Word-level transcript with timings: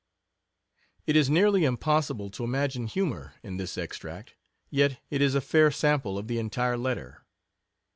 It 1.05 1.15
is 1.15 1.29
nearly 1.29 1.63
impossible 1.63 2.31
to 2.31 2.43
imagine 2.43 2.87
humor 2.87 3.35
in 3.43 3.57
this 3.57 3.77
extract, 3.77 4.33
yet 4.71 4.99
it 5.11 5.21
is 5.21 5.35
a 5.35 5.41
fair 5.41 5.69
sample 5.69 6.17
of 6.17 6.27
the 6.27 6.39
entire 6.39 6.75
letter. 6.75 7.23